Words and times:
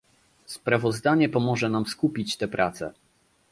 Sprawozdanie 0.45 1.29
pomoże 1.29 1.69
nam 1.69 1.85
skupić 1.85 2.37
te 2.37 2.47
prace 2.47 2.93